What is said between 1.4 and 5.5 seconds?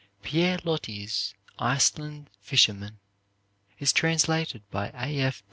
"Iceland Fisherman" is translated by A. F.